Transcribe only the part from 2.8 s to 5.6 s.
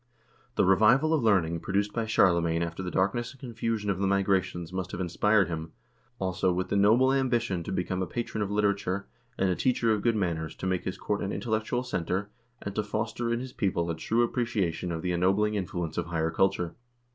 the darkness and confusion of the Migrations must have inspired